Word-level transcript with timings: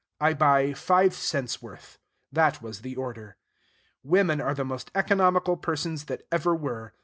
I 0.19 0.33
buy 0.33 0.73
five 0.73 1.13
cents 1.13 1.61
worth. 1.61 1.99
That 2.31 2.59
was 2.59 2.81
the 2.81 2.95
order. 2.95 3.37
Women 4.01 4.41
are 4.41 4.55
the 4.55 4.65
most 4.65 4.89
economical 4.95 5.57
persons 5.57 6.05
that 6.05 6.25
ever 6.31 6.55
were. 6.55 6.93